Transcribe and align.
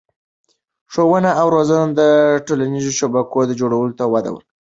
ښوونه 0.93 1.29
او 1.41 1.47
روزنه 1.55 1.85
د 1.99 2.01
ټولنیزو 2.45 2.91
شبکو 2.99 3.39
جوړولو 3.61 3.97
ته 3.99 4.05
وده 4.13 4.29
ورکوي. 4.33 4.47